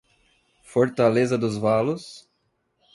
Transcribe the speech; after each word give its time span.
Fortaleza 0.63 1.37
dos 1.37 1.57
Valos 1.59 2.27